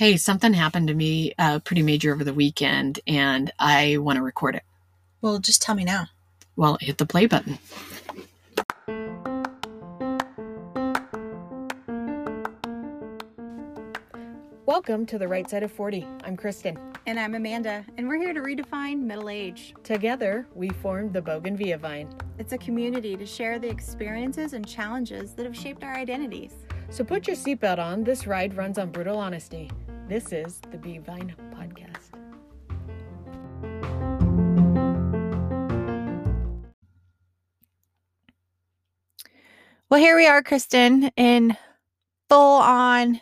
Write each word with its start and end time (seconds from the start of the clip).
hey, 0.00 0.16
something 0.16 0.54
happened 0.54 0.88
to 0.88 0.94
me 0.94 1.34
uh, 1.38 1.58
pretty 1.58 1.82
major 1.82 2.10
over 2.14 2.24
the 2.24 2.32
weekend 2.32 2.98
and 3.06 3.50
I 3.58 3.98
want 3.98 4.16
to 4.16 4.22
record 4.22 4.54
it. 4.54 4.62
Well, 5.20 5.38
just 5.38 5.60
tell 5.60 5.74
me 5.74 5.84
now. 5.84 6.06
Well, 6.56 6.78
hit 6.80 6.96
the 6.96 7.04
play 7.04 7.26
button. 7.26 7.58
Welcome 14.64 15.04
to 15.04 15.18
the 15.18 15.28
right 15.28 15.50
side 15.50 15.64
of 15.64 15.70
40. 15.70 16.06
I'm 16.24 16.34
Kristen. 16.34 16.78
And 17.06 17.20
I'm 17.20 17.34
Amanda, 17.34 17.84
and 17.98 18.08
we're 18.08 18.16
here 18.16 18.32
to 18.32 18.40
redefine 18.40 19.02
middle 19.02 19.28
age. 19.28 19.74
Together, 19.84 20.46
we 20.54 20.70
formed 20.70 21.12
the 21.12 21.20
Bougainvillea 21.20 21.76
Vine. 21.76 22.08
It's 22.38 22.54
a 22.54 22.58
community 22.58 23.18
to 23.18 23.26
share 23.26 23.58
the 23.58 23.68
experiences 23.68 24.54
and 24.54 24.66
challenges 24.66 25.34
that 25.34 25.44
have 25.44 25.56
shaped 25.56 25.84
our 25.84 25.94
identities. 25.94 26.54
So 26.88 27.04
put 27.04 27.26
your 27.26 27.36
seatbelt 27.36 27.78
on. 27.78 28.02
This 28.02 28.26
ride 28.26 28.56
runs 28.56 28.78
on 28.78 28.90
brutal 28.90 29.18
honesty. 29.18 29.70
This 30.10 30.32
is 30.32 30.58
the 30.72 30.76
B 30.76 30.98
Vine 30.98 31.36
Podcast. 31.54 32.10
Well, 39.88 40.00
here 40.00 40.16
we 40.16 40.26
are, 40.26 40.42
Kristen, 40.42 41.12
in 41.16 41.56
full 42.28 42.56
on 42.60 43.20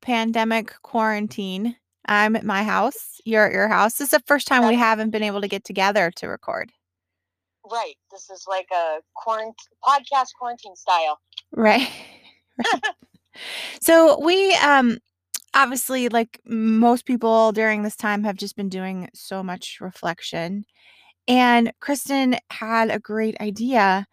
pandemic 0.00 0.72
quarantine. 0.82 1.74
I'm 2.06 2.36
at 2.36 2.44
my 2.44 2.62
house. 2.62 3.20
You're 3.24 3.46
at 3.46 3.52
your 3.52 3.66
house. 3.66 3.94
This 3.94 4.12
is 4.12 4.18
the 4.20 4.22
first 4.24 4.46
time 4.46 4.64
we 4.68 4.76
haven't 4.76 5.10
been 5.10 5.24
able 5.24 5.40
to 5.40 5.48
get 5.48 5.64
together 5.64 6.12
to 6.18 6.28
record. 6.28 6.70
Right. 7.68 7.96
This 8.12 8.30
is 8.30 8.44
like 8.46 8.68
a 8.72 9.00
quarantine 9.16 9.54
podcast 9.82 10.28
quarantine 10.38 10.76
style. 10.76 11.18
Right. 11.50 11.90
right. 12.58 12.82
so 13.80 14.20
we 14.20 14.54
um 14.54 15.00
obviously 15.54 16.08
like 16.08 16.40
most 16.46 17.06
people 17.06 17.52
during 17.52 17.82
this 17.82 17.96
time 17.96 18.24
have 18.24 18.36
just 18.36 18.56
been 18.56 18.68
doing 18.68 19.08
so 19.14 19.42
much 19.42 19.78
reflection. 19.80 20.64
And 21.28 21.72
Kristen 21.80 22.36
had 22.50 22.90
a 22.90 22.98
great 22.98 23.40
idea 23.40 24.06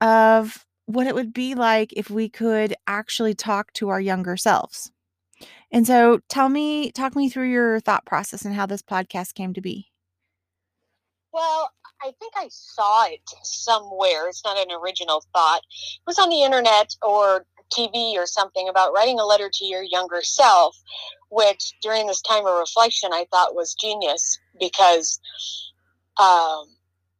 of 0.00 0.64
what 0.86 1.06
it 1.06 1.14
would 1.14 1.32
be 1.32 1.54
like 1.54 1.92
if 1.94 2.10
we 2.10 2.28
could 2.28 2.74
actually 2.86 3.34
talk 3.34 3.72
to 3.74 3.88
our 3.88 4.00
younger 4.00 4.36
selves. 4.36 4.90
And 5.70 5.86
so 5.86 6.20
tell 6.28 6.48
me, 6.48 6.92
talk 6.92 7.16
me 7.16 7.28
through 7.28 7.50
your 7.50 7.80
thought 7.80 8.04
process 8.04 8.44
and 8.44 8.54
how 8.54 8.66
this 8.66 8.82
podcast 8.82 9.34
came 9.34 9.54
to 9.54 9.60
be. 9.60 9.90
Well, 11.32 11.70
I 12.02 12.12
think 12.20 12.34
I 12.36 12.48
saw 12.50 13.06
it 13.06 13.22
somewhere. 13.42 14.28
It's 14.28 14.44
not 14.44 14.58
an 14.58 14.70
original 14.72 15.24
thought. 15.32 15.62
It 15.62 16.06
was 16.06 16.18
on 16.18 16.28
the 16.28 16.42
internet 16.42 16.94
or 17.02 17.46
TV 17.76 18.14
or 18.14 18.26
something 18.26 18.68
about 18.68 18.92
writing 18.92 19.18
a 19.18 19.24
letter 19.24 19.50
to 19.52 19.64
your 19.64 19.82
younger 19.82 20.22
self, 20.22 20.76
which 21.30 21.72
during 21.82 22.06
this 22.06 22.22
time 22.22 22.46
of 22.46 22.58
reflection 22.58 23.10
I 23.12 23.26
thought 23.30 23.54
was 23.54 23.74
genius 23.74 24.38
because 24.58 25.18
um, 26.20 26.66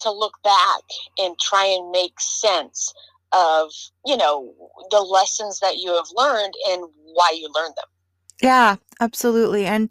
to 0.00 0.11
look 0.11 0.34
back 0.42 0.83
and 1.19 1.38
try 1.38 1.64
and 1.66 1.91
make 1.91 2.20
sense 2.20 2.92
of, 3.33 3.72
you 4.06 4.16
know, 4.16 4.55
the 4.91 5.00
lessons 5.00 5.61
that 5.61 5.78
you 5.78 5.94
have 5.94 6.06
learned 6.14 6.55
and 6.68 6.84
why 7.12 7.34
you 7.36 7.48
learned 7.55 7.74
them. 7.77 7.89
Yeah, 8.42 8.77
absolutely. 9.00 9.66
And 9.66 9.91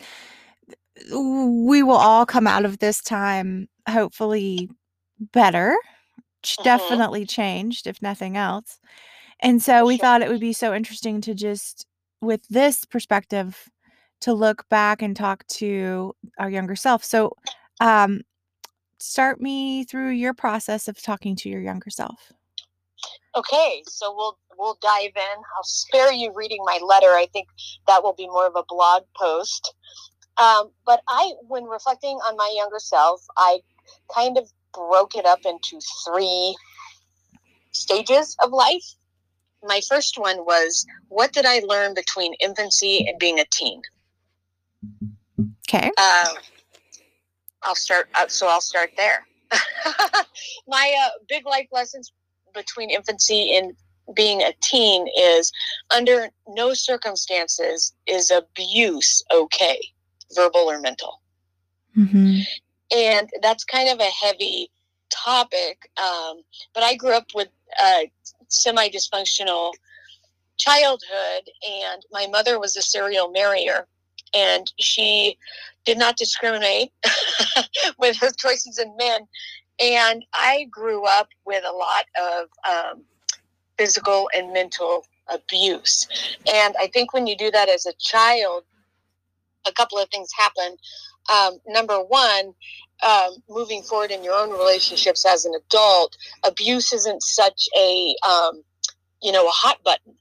we 1.11 1.83
will 1.83 1.97
all 1.97 2.25
come 2.25 2.47
out 2.47 2.65
of 2.65 2.79
this 2.79 3.01
time 3.01 3.67
hopefully 3.89 4.69
better, 5.19 5.75
mm-hmm. 6.43 6.63
definitely 6.63 7.25
changed, 7.25 7.87
if 7.87 8.01
nothing 8.01 8.37
else. 8.37 8.79
And 9.43 9.61
so 9.61 9.85
we 9.85 9.97
thought 9.97 10.21
it 10.21 10.29
would 10.29 10.39
be 10.39 10.53
so 10.53 10.73
interesting 10.73 11.19
to 11.21 11.35
just, 11.35 11.85
with 12.21 12.47
this 12.47 12.85
perspective, 12.85 13.69
to 14.21 14.33
look 14.33 14.67
back 14.69 15.01
and 15.01 15.15
talk 15.15 15.45
to 15.47 16.15
our 16.39 16.49
younger 16.49 16.77
self. 16.77 17.03
So, 17.03 17.35
um, 17.81 18.21
start 18.99 19.41
me 19.41 19.83
through 19.83 20.11
your 20.11 20.33
process 20.33 20.87
of 20.87 21.01
talking 21.01 21.35
to 21.35 21.49
your 21.49 21.59
younger 21.59 21.89
self. 21.89 22.31
Okay, 23.35 23.83
so 23.85 24.15
we'll 24.15 24.37
we'll 24.57 24.77
dive 24.81 25.11
in. 25.13 25.37
I'll 25.57 25.63
spare 25.63 26.13
you 26.13 26.31
reading 26.33 26.61
my 26.63 26.79
letter. 26.81 27.07
I 27.07 27.27
think 27.33 27.49
that 27.87 28.01
will 28.01 28.13
be 28.13 28.27
more 28.27 28.47
of 28.47 28.55
a 28.55 28.63
blog 28.69 29.03
post. 29.17 29.73
Um, 30.41 30.71
but 30.85 31.01
I, 31.09 31.33
when 31.49 31.65
reflecting 31.65 32.15
on 32.15 32.37
my 32.37 32.51
younger 32.55 32.79
self, 32.79 33.21
I 33.35 33.59
kind 34.15 34.37
of 34.37 34.49
broke 34.73 35.15
it 35.15 35.25
up 35.25 35.39
into 35.45 35.81
three 36.05 36.55
stages 37.73 38.37
of 38.41 38.51
life 38.51 38.95
my 39.63 39.81
first 39.87 40.17
one 40.17 40.37
was 40.45 40.85
what 41.09 41.31
did 41.33 41.45
I 41.45 41.59
learn 41.59 41.93
between 41.93 42.33
infancy 42.35 43.05
and 43.07 43.17
being 43.19 43.39
a 43.39 43.45
teen? 43.51 43.81
Okay. 45.67 45.87
Um, 45.87 46.37
I'll 47.63 47.75
start. 47.75 48.09
Uh, 48.15 48.27
so 48.27 48.47
I'll 48.47 48.61
start 48.61 48.91
there. 48.97 49.25
my 50.67 50.95
uh, 51.05 51.09
big 51.27 51.45
life 51.45 51.67
lessons 51.71 52.11
between 52.53 52.89
infancy 52.89 53.55
and 53.55 53.73
being 54.15 54.41
a 54.41 54.53
teen 54.61 55.07
is 55.17 55.51
under 55.95 56.29
no 56.47 56.73
circumstances 56.73 57.93
is 58.05 58.31
abuse 58.31 59.23
okay, 59.33 59.79
verbal 60.35 60.69
or 60.69 60.79
mental. 60.79 61.21
Mm-hmm. 61.97 62.39
And 62.95 63.29
that's 63.41 63.63
kind 63.63 63.89
of 63.89 63.99
a 63.99 64.25
heavy 64.25 64.69
topic. 65.09 65.89
Um, 65.97 66.41
but 66.73 66.83
I 66.83 66.95
grew 66.95 67.13
up 67.13 67.27
with 67.33 67.49
uh, 67.81 68.01
semi 68.53 68.89
dysfunctional 68.89 69.71
childhood, 70.57 71.49
and 71.67 72.03
my 72.11 72.27
mother 72.27 72.59
was 72.59 72.77
a 72.77 72.81
serial 72.81 73.31
marrier, 73.31 73.87
and 74.35 74.71
she 74.79 75.37
did 75.85 75.97
not 75.97 76.17
discriminate 76.17 76.91
with 77.99 78.17
her 78.17 78.31
choices 78.31 78.79
in 78.79 78.95
men. 78.97 79.27
And 79.81 80.23
I 80.33 80.67
grew 80.71 81.05
up 81.05 81.29
with 81.45 81.63
a 81.65 81.71
lot 81.71 82.05
of 82.19 82.47
um, 82.69 83.03
physical 83.77 84.29
and 84.35 84.53
mental 84.53 85.03
abuse. 85.27 86.07
And 86.51 86.75
I 86.79 86.87
think 86.87 87.13
when 87.13 87.27
you 87.27 87.35
do 87.35 87.51
that 87.51 87.69
as 87.69 87.85
a 87.85 87.93
child, 87.99 88.63
a 89.67 89.71
couple 89.71 89.97
of 89.97 90.09
things 90.09 90.29
happen. 90.37 90.77
Um, 91.33 91.57
number 91.67 91.97
one, 91.99 92.53
um, 93.05 93.35
moving 93.49 93.81
forward 93.83 94.11
in 94.11 94.23
your 94.23 94.35
own 94.35 94.51
relationships 94.51 95.25
as 95.25 95.45
an 95.45 95.53
adult, 95.55 96.17
abuse 96.43 96.93
isn't 96.93 97.23
such 97.23 97.67
a 97.77 98.15
um, 98.27 98.63
you 99.21 99.31
know 99.31 99.47
a 99.47 99.51
hot 99.51 99.77
button 99.83 100.15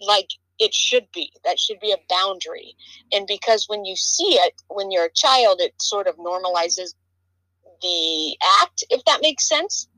like 0.00 0.28
it 0.58 0.72
should 0.72 1.06
be. 1.12 1.32
That 1.44 1.58
should 1.58 1.80
be 1.80 1.92
a 1.92 1.96
boundary. 2.08 2.76
And 3.12 3.26
because 3.26 3.66
when 3.68 3.84
you 3.84 3.96
see 3.96 4.34
it 4.34 4.54
when 4.68 4.90
you're 4.90 5.06
a 5.06 5.12
child, 5.14 5.60
it 5.60 5.74
sort 5.80 6.06
of 6.06 6.16
normalizes 6.16 6.94
the 7.82 8.36
act, 8.62 8.84
if 8.90 9.04
that 9.04 9.20
makes 9.22 9.48
sense. 9.48 9.88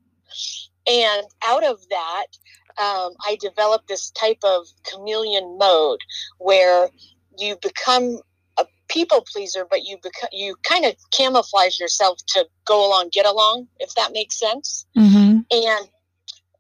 And 0.87 1.27
out 1.45 1.65
of 1.65 1.81
that, 1.91 2.27
um, 2.79 3.13
I 3.27 3.37
developed 3.41 3.89
this 3.89 4.11
type 4.11 4.39
of 4.43 4.67
chameleon 4.85 5.57
mode 5.59 6.01
where 6.39 6.89
you 7.39 7.57
become 7.63 8.21
people 8.89 9.25
pleaser, 9.33 9.67
but 9.69 9.85
you 9.85 9.97
become 10.03 10.29
you 10.33 10.57
kind 10.63 10.85
of 10.85 10.95
camouflage 11.11 11.81
yourself 11.81 12.19
to 12.29 12.47
go 12.65 12.89
along, 12.89 13.11
get 13.13 13.27
along, 13.27 13.69
if 13.79 13.95
that 13.95 14.13
makes 14.13 14.39
sense. 14.39 14.87
Mm-hmm. 14.97 15.41
And 15.51 15.89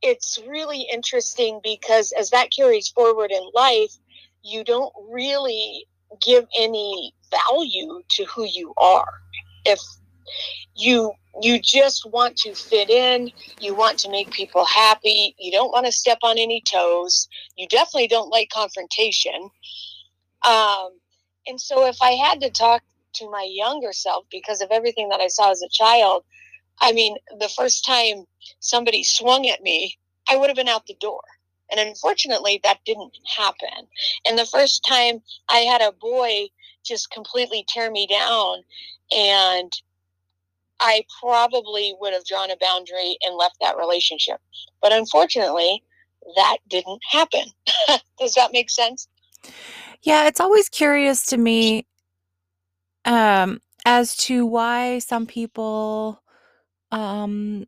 it's 0.02 0.38
really 0.46 0.86
interesting 0.92 1.60
because 1.62 2.12
as 2.12 2.30
that 2.30 2.50
carries 2.56 2.88
forward 2.88 3.30
in 3.30 3.42
life, 3.54 3.92
you 4.42 4.64
don't 4.64 4.92
really 5.10 5.86
give 6.22 6.46
any 6.58 7.12
value 7.30 8.02
to 8.10 8.24
who 8.24 8.44
you 8.44 8.72
are. 8.76 9.08
If 9.64 9.80
you 10.74 11.12
you 11.42 11.60
just 11.60 12.08
want 12.10 12.36
to 12.36 12.54
fit 12.54 12.88
in, 12.88 13.30
you 13.60 13.74
want 13.74 13.98
to 13.98 14.10
make 14.10 14.30
people 14.30 14.64
happy, 14.64 15.34
you 15.38 15.52
don't 15.52 15.70
want 15.70 15.84
to 15.84 15.92
step 15.92 16.18
on 16.22 16.38
any 16.38 16.62
toes, 16.62 17.28
you 17.56 17.68
definitely 17.68 18.08
don't 18.08 18.30
like 18.30 18.48
confrontation. 18.48 19.50
Um, 20.46 20.90
and 21.46 21.60
so 21.60 21.86
if 21.86 21.96
I 22.02 22.12
had 22.12 22.40
to 22.40 22.50
talk 22.50 22.82
to 23.14 23.30
my 23.30 23.48
younger 23.50 23.92
self 23.92 24.24
because 24.30 24.60
of 24.60 24.70
everything 24.70 25.08
that 25.08 25.20
I 25.20 25.28
saw 25.28 25.50
as 25.50 25.62
a 25.62 25.68
child, 25.68 26.24
I 26.80 26.92
mean, 26.92 27.16
the 27.38 27.48
first 27.48 27.84
time 27.84 28.24
somebody 28.60 29.02
swung 29.02 29.48
at 29.48 29.62
me, 29.62 29.98
I 30.28 30.36
would 30.36 30.48
have 30.48 30.56
been 30.56 30.68
out 30.68 30.86
the 30.86 30.96
door. 31.00 31.22
And 31.70 31.80
unfortunately, 31.80 32.60
that 32.62 32.84
didn't 32.84 33.16
happen. 33.36 33.88
And 34.26 34.38
the 34.38 34.46
first 34.46 34.84
time 34.88 35.22
I 35.48 35.58
had 35.58 35.80
a 35.80 35.92
boy 35.92 36.48
just 36.84 37.10
completely 37.10 37.64
tear 37.68 37.90
me 37.90 38.06
down, 38.06 38.62
and 39.16 39.72
I 40.78 41.04
probably 41.20 41.94
would 42.00 42.12
have 42.12 42.24
drawn 42.24 42.50
a 42.50 42.56
boundary 42.60 43.18
and 43.22 43.36
left 43.36 43.56
that 43.60 43.76
relationship. 43.76 44.40
But 44.80 44.92
unfortunately, 44.92 45.82
that 46.36 46.58
didn't 46.68 47.00
happen. 47.08 47.44
Does 48.18 48.34
that 48.34 48.52
make 48.52 48.70
sense? 48.70 49.08
Yeah, 50.02 50.26
it's 50.26 50.40
always 50.40 50.68
curious 50.68 51.26
to 51.26 51.36
me 51.36 51.86
um, 53.04 53.60
as 53.84 54.16
to 54.16 54.44
why 54.46 54.98
some 54.98 55.26
people 55.26 56.22
um, 56.92 57.64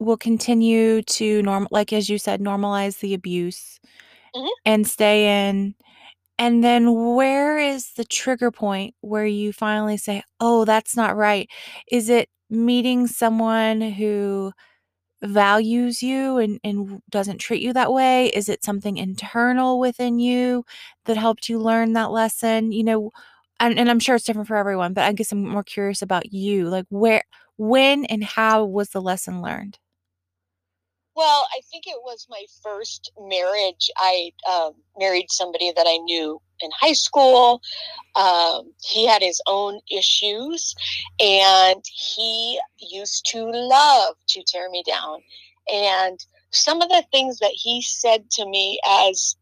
will 0.00 0.16
continue 0.16 1.02
to 1.02 1.42
norm 1.42 1.68
like 1.70 1.92
as 1.92 2.08
you 2.10 2.18
said 2.18 2.40
normalize 2.40 3.00
the 3.00 3.14
abuse 3.14 3.80
Mhm. 4.36 4.48
and 4.66 4.86
stay 4.88 5.48
in 5.48 5.74
And 6.38 6.64
then 6.64 7.14
where 7.16 7.58
is 7.58 7.92
the 7.96 8.04
trigger 8.04 8.50
point 8.52 8.94
where 9.02 9.26
you 9.26 9.52
finally 9.52 9.96
say, 9.98 10.22
"Oh, 10.40 10.64
that's 10.66 10.96
not 10.96 11.16
right"? 11.16 11.48
Is 11.92 12.08
it 12.10 12.28
meeting 12.50 13.06
someone 13.08 13.80
who 13.82 14.52
values 15.22 16.02
you 16.02 16.38
and, 16.38 16.60
and 16.64 17.02
doesn't 17.10 17.38
treat 17.38 17.62
you 17.62 17.72
that 17.74 17.92
way? 17.92 18.28
Is 18.28 18.48
it 18.48 18.64
something 18.64 18.96
internal 18.96 19.78
within 19.78 20.18
you 20.18 20.64
that 21.06 21.16
helped 21.16 21.48
you 21.48 21.58
learn 21.58 21.92
that 21.94 22.10
lesson? 22.10 22.72
You 22.72 22.84
know, 22.84 23.10
and, 23.60 23.78
and 23.78 23.90
I'm 23.90 24.00
sure 24.00 24.16
it's 24.16 24.24
different 24.24 24.48
for 24.48 24.56
everyone, 24.56 24.94
but 24.94 25.04
I 25.04 25.12
guess 25.12 25.32
I'm 25.32 25.46
more 25.48 25.62
curious 25.64 26.02
about 26.02 26.32
you. 26.32 26.68
Like 26.68 26.86
where 26.90 27.22
when 27.56 28.04
and 28.06 28.24
how 28.24 28.64
was 28.64 28.90
the 28.90 29.02
lesson 29.02 29.42
learned? 29.42 29.78
Well, 31.20 31.46
I 31.54 31.60
think 31.70 31.86
it 31.86 32.00
was 32.02 32.26
my 32.30 32.46
first 32.62 33.12
marriage. 33.20 33.90
I 33.98 34.30
um, 34.50 34.72
married 34.98 35.26
somebody 35.28 35.70
that 35.70 35.84
I 35.86 35.98
knew 35.98 36.40
in 36.60 36.70
high 36.74 36.94
school. 36.94 37.60
Um, 38.16 38.72
he 38.82 39.06
had 39.06 39.20
his 39.20 39.38
own 39.46 39.80
issues, 39.90 40.74
and 41.22 41.84
he 41.92 42.58
used 42.78 43.26
to 43.32 43.44
love 43.44 44.14
to 44.28 44.42
tear 44.46 44.70
me 44.70 44.82
down. 44.86 45.18
And 45.70 46.18
some 46.52 46.80
of 46.80 46.88
the 46.88 47.04
things 47.12 47.38
that 47.40 47.52
he 47.52 47.82
said 47.82 48.30
to 48.30 48.46
me 48.46 48.80
as 48.88 49.36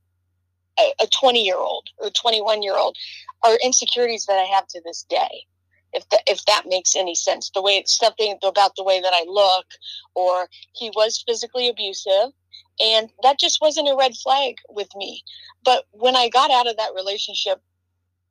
a 1.00 1.06
20 1.06 1.44
year 1.44 1.58
old 1.58 1.86
or 1.98 2.10
21 2.10 2.64
year 2.64 2.76
old 2.76 2.96
are 3.44 3.56
insecurities 3.62 4.26
that 4.26 4.36
I 4.36 4.52
have 4.52 4.66
to 4.66 4.80
this 4.84 5.04
day 5.08 5.46
if 5.93 6.08
that, 6.11 6.23
if 6.26 6.44
that 6.46 6.64
makes 6.67 6.96
any 6.96 7.14
sense. 7.14 7.50
The 7.50 7.62
way 7.62 7.82
something 7.87 8.38
about 8.43 8.76
the 8.76 8.85
way 8.85 9.00
that 9.00 9.12
I 9.14 9.25
look, 9.26 9.67
or 10.14 10.49
he 10.75 10.90
was 10.94 11.23
physically 11.26 11.69
abusive, 11.69 12.31
and 12.81 13.11
that 13.23 13.38
just 13.38 13.61
wasn't 13.61 13.88
a 13.88 13.96
red 13.96 14.14
flag 14.14 14.56
with 14.69 14.88
me. 14.96 15.23
But 15.64 15.85
when 15.93 16.17
I 16.17 16.29
got 16.29 16.50
out 16.50 16.69
of 16.69 16.76
that 16.76 16.94
relationship 16.94 17.61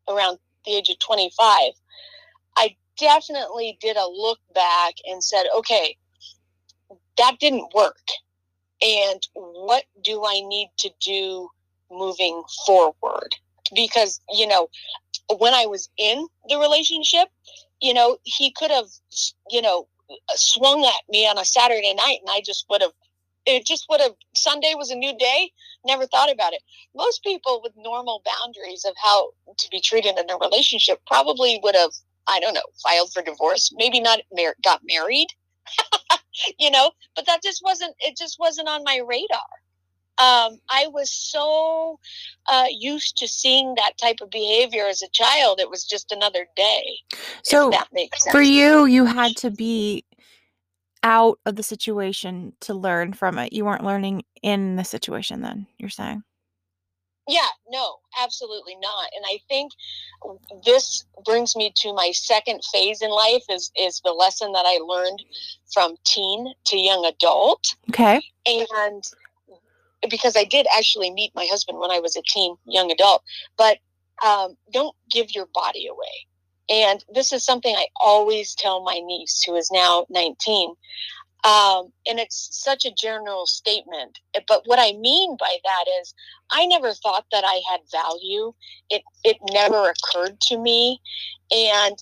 around 0.09 0.39
the 0.65 0.75
age 0.75 0.89
of 0.89 1.00
25, 1.00 1.71
I 2.57 2.75
definitely 2.98 3.77
did 3.81 3.98
a 3.98 4.07
look 4.07 4.39
back 4.54 4.95
and 5.06 5.24
said, 5.24 5.45
okay, 5.57 5.98
that 7.18 7.38
didn't 7.39 7.74
work. 7.74 7.95
And 8.81 9.21
what 9.33 9.86
do 10.04 10.24
I 10.25 10.42
need 10.45 10.69
to 10.80 10.89
do 11.01 11.50
moving 11.92 12.44
forward? 12.65 13.36
Because, 13.73 14.21
you 14.31 14.47
know, 14.47 14.69
when 15.37 15.53
I 15.53 15.65
was 15.65 15.89
in 15.97 16.27
the 16.47 16.57
relationship, 16.57 17.27
you 17.81 17.93
know, 17.93 18.17
he 18.23 18.51
could 18.51 18.71
have, 18.71 18.87
you 19.49 19.61
know, 19.61 19.87
swung 20.35 20.85
at 20.85 21.09
me 21.09 21.27
on 21.27 21.37
a 21.37 21.45
Saturday 21.45 21.93
night 21.93 22.19
and 22.21 22.29
I 22.29 22.41
just 22.45 22.65
would 22.69 22.81
have, 22.81 22.91
it 23.45 23.65
just 23.65 23.85
would 23.89 24.01
have, 24.01 24.13
Sunday 24.35 24.73
was 24.75 24.91
a 24.91 24.95
new 24.95 25.17
day, 25.17 25.51
never 25.85 26.05
thought 26.05 26.31
about 26.31 26.53
it. 26.53 26.61
Most 26.95 27.23
people 27.23 27.61
with 27.63 27.73
normal 27.77 28.21
boundaries 28.25 28.85
of 28.85 28.93
how 29.01 29.29
to 29.57 29.67
be 29.69 29.79
treated 29.79 30.17
in 30.17 30.29
a 30.29 30.37
relationship 30.37 30.99
probably 31.07 31.59
would 31.63 31.75
have, 31.75 31.91
I 32.27 32.39
don't 32.39 32.53
know, 32.53 32.61
filed 32.83 33.11
for 33.13 33.21
divorce, 33.21 33.71
maybe 33.75 33.99
not 33.99 34.19
mar- 34.33 34.55
got 34.63 34.81
married, 34.89 35.27
you 36.59 36.71
know, 36.71 36.91
but 37.15 37.25
that 37.25 37.43
just 37.43 37.61
wasn't, 37.63 37.95
it 37.99 38.17
just 38.17 38.37
wasn't 38.39 38.69
on 38.69 38.83
my 38.83 39.01
radar 39.05 39.39
um, 40.19 40.59
I 40.69 40.87
was 40.87 41.11
so 41.11 41.99
uh, 42.47 42.65
used 42.71 43.17
to 43.17 43.27
seeing 43.27 43.75
that 43.75 43.97
type 44.01 44.17
of 44.21 44.29
behavior 44.29 44.85
as 44.87 45.01
a 45.01 45.09
child. 45.09 45.59
It 45.59 45.69
was 45.69 45.83
just 45.83 46.11
another 46.11 46.47
day. 46.55 46.97
So 47.43 47.69
that 47.69 47.87
makes 47.93 48.23
sense. 48.23 48.31
For 48.31 48.41
you, 48.41 48.85
you 48.85 49.05
had 49.05 49.35
to 49.37 49.51
be 49.51 50.05
out 51.03 51.39
of 51.45 51.55
the 51.55 51.63
situation 51.63 52.53
to 52.61 52.73
learn 52.73 53.13
from 53.13 53.37
it. 53.37 53.53
You 53.53 53.65
weren't 53.65 53.83
learning 53.83 54.23
in 54.41 54.75
the 54.75 54.83
situation 54.83 55.41
then, 55.41 55.67
you're 55.77 55.89
saying? 55.89 56.23
Yeah, 57.27 57.47
no, 57.69 57.97
absolutely 58.21 58.77
not. 58.81 59.09
And 59.15 59.25
I 59.25 59.39
think 59.49 59.73
this 60.65 61.05
brings 61.25 61.55
me 61.55 61.73
to 61.77 61.93
my 61.93 62.11
second 62.13 62.61
phase 62.71 63.01
in 63.01 63.09
life 63.09 63.43
is 63.49 63.69
is 63.77 64.01
the 64.05 64.13
lesson 64.13 64.53
that 64.53 64.65
I 64.65 64.77
learned 64.77 65.23
from 65.73 65.95
teen 66.05 66.53
to 66.67 66.77
young 66.77 67.05
adult. 67.05 67.75
Okay. 67.89 68.21
And 68.45 69.03
because 70.09 70.35
I 70.35 70.44
did 70.44 70.67
actually 70.75 71.11
meet 71.11 71.31
my 71.35 71.45
husband 71.45 71.79
when 71.79 71.91
I 71.91 71.99
was 71.99 72.15
a 72.15 72.21
teen, 72.21 72.55
young 72.65 72.91
adult, 72.91 73.23
but 73.57 73.77
um, 74.25 74.55
don't 74.71 74.95
give 75.11 75.33
your 75.33 75.47
body 75.53 75.88
away. 75.88 76.27
And 76.69 77.03
this 77.13 77.31
is 77.31 77.45
something 77.45 77.75
I 77.75 77.88
always 77.99 78.53
tell 78.55 78.83
my 78.83 78.99
niece, 79.05 79.44
who 79.44 79.55
is 79.55 79.71
now 79.71 80.05
19. 80.09 80.73
Um, 81.44 81.94
and 82.05 82.19
it's 82.19 82.49
such 82.51 82.83
a 82.83 82.94
general 82.94 83.45
statement. 83.45 84.19
But 84.47 84.63
what 84.65 84.79
I 84.79 84.94
mean 84.94 85.38
by 85.39 85.57
that 85.63 85.85
is, 86.01 86.13
I 86.51 86.65
never 86.65 86.94
thought 86.94 87.25
that 87.31 87.44
I 87.45 87.61
had 87.69 87.81
value. 87.91 88.53
It 88.89 89.03
it 89.23 89.38
never 89.51 89.89
occurred 89.89 90.41
to 90.41 90.57
me, 90.57 90.99
and 91.51 91.95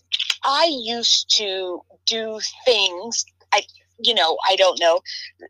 I 0.43 0.69
used 0.71 1.35
to 1.37 1.81
do 2.07 2.39
things. 2.65 3.25
I 3.53 3.61
you 3.99 4.13
know, 4.13 4.37
I 4.49 4.55
don't 4.55 4.79
know 4.79 5.01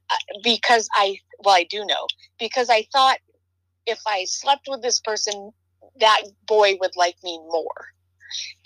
uh, 0.09 0.15
because 0.43 0.87
I, 0.93 1.17
well, 1.43 1.55
I 1.55 1.63
do 1.69 1.85
know 1.85 2.07
because 2.39 2.69
I 2.69 2.87
thought 2.91 3.17
if 3.85 3.99
I 4.07 4.25
slept 4.25 4.67
with 4.67 4.81
this 4.81 4.99
person, 4.99 5.51
that 5.99 6.21
boy 6.47 6.75
would 6.79 6.95
like 6.95 7.15
me 7.23 7.37
more. 7.39 7.87